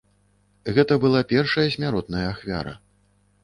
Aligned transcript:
Гэта 0.77 0.97
была 1.03 1.21
першая 1.33 1.67
смяротная 1.77 2.25
ахвяра. 2.33 2.73